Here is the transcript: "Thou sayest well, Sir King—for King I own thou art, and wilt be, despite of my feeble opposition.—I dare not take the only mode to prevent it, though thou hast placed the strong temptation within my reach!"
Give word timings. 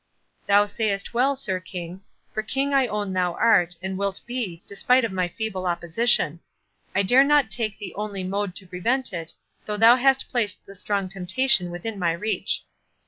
"Thou 0.47 0.65
sayest 0.65 1.13
well, 1.13 1.35
Sir 1.35 1.59
King—for 1.59 2.41
King 2.41 2.73
I 2.73 2.87
own 2.87 3.13
thou 3.13 3.33
art, 3.33 3.75
and 3.83 3.99
wilt 3.99 4.19
be, 4.25 4.63
despite 4.65 5.05
of 5.05 5.11
my 5.11 5.27
feeble 5.27 5.67
opposition.—I 5.67 7.03
dare 7.03 7.23
not 7.23 7.51
take 7.51 7.77
the 7.77 7.93
only 7.93 8.23
mode 8.23 8.55
to 8.55 8.65
prevent 8.67 9.13
it, 9.13 9.33
though 9.67 9.77
thou 9.77 9.97
hast 9.97 10.31
placed 10.31 10.65
the 10.65 10.73
strong 10.73 11.07
temptation 11.07 11.69
within 11.69 11.99
my 11.99 12.13
reach!" 12.13 12.63